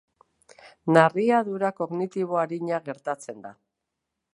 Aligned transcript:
Narriadura 0.97 1.71
kognitibo 1.83 2.41
arina 2.45 2.81
gertatzen 2.91 3.49
da. 3.49 3.55